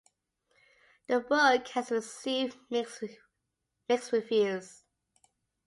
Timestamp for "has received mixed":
1.75-3.03